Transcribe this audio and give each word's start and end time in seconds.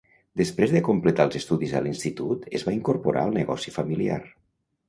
Després 0.39 0.71
de 0.75 0.79
completar 0.87 1.27
els 1.29 1.37
estudis 1.41 1.75
a 1.79 1.83
l'institut 1.87 2.49
es 2.61 2.65
va 2.71 2.75
incorporar 2.79 3.27
al 3.27 3.39
negoci 3.41 3.75
familiar. 3.81 4.21